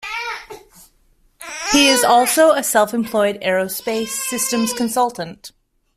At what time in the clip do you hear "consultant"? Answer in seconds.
4.73-5.51